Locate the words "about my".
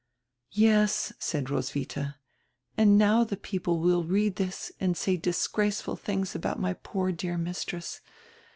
6.33-6.73